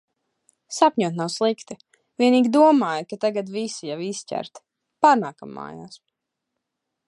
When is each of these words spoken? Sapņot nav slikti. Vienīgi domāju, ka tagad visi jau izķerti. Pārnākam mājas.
Sapņot 0.77 1.19
nav 1.19 1.29
slikti. 1.33 1.77
Vienīgi 2.23 2.51
domāju, 2.57 3.07
ka 3.11 3.21
tagad 3.27 3.53
visi 3.59 3.93
jau 3.93 4.01
izķerti. 4.09 4.67
Pārnākam 5.07 5.57
mājas. 5.61 6.05